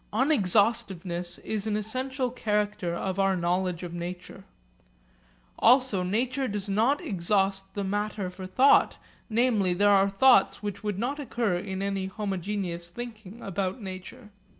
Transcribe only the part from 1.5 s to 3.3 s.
an essential character of